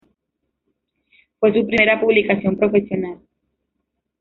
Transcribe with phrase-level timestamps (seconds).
[1.39, 3.19] Fue su primera publicación profesional.